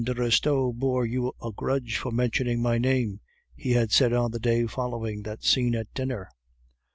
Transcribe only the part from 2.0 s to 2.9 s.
mentioning my